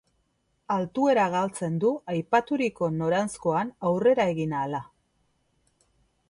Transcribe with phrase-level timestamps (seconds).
[0.75, 4.83] Altuera galtzen du aipaturiko noranzkoan aurrera egin ahala.